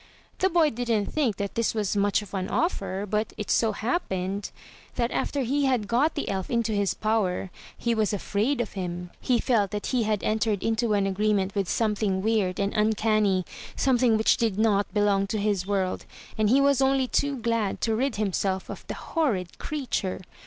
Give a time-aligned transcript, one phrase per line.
[0.39, 4.49] The boy didn't think that this was much of an offer; but it so happened
[4.95, 9.11] that after he had got the elf into his power, he was afraid of him.
[9.19, 13.45] He felt that he had entered into an agreement with something weird and uncanny,
[13.75, 17.95] something which did not belong to his world; and he was only too glad to
[17.95, 20.19] rid himself of the horrid creature.